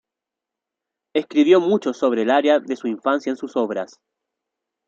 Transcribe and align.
Escribió 1.13 1.61
mucho 1.61 1.93
sobre 1.93 2.23
el 2.23 2.31
área 2.31 2.57
de 2.59 2.75
su 2.75 2.87
infancia 2.87 3.29
en 3.29 3.37
sus 3.37 3.55
obras. 3.55 3.99